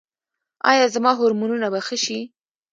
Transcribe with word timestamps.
ایا 0.71 0.85
زما 0.95 1.11
هورمونونه 1.19 1.67
به 1.73 1.79
ښه 1.87 1.97
شي؟ 2.03 2.19